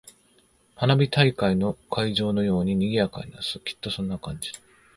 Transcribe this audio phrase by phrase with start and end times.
[0.77, 3.43] 花火大会の会場のように賑やかになる。
[3.59, 4.59] きっとそんな感じだ。